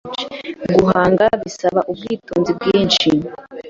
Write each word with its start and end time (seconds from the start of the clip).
guhanga 0.77 1.25
bisaba 1.41 1.79
ubwitonzi 1.91 2.51
bwinshi 2.57 3.09
cyane 3.19 3.27